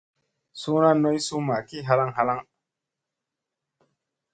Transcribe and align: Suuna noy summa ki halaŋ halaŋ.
Suuna 0.61 0.91
noy 1.01 1.17
summa 1.27 1.57
ki 1.67 1.77
halaŋ 1.87 2.09
halaŋ. 2.17 2.39